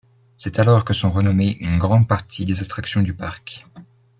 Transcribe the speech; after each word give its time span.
C'est 0.35 0.57
alors 0.57 0.83
que 0.83 0.95
sont 0.95 1.11
renommées 1.11 1.57
une 1.59 1.77
grande 1.77 2.07
partie 2.07 2.43
des 2.43 2.61
attractions 2.63 3.03
du 3.03 3.13
parc. 3.13 3.65